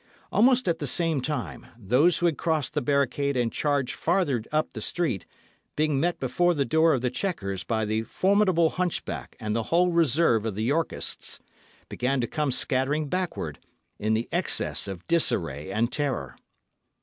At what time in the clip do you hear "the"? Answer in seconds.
0.79-0.87, 2.73-2.81, 4.73-4.81, 6.55-6.65, 7.01-7.11, 7.85-8.01, 9.55-9.61, 10.55-10.63, 14.15-14.27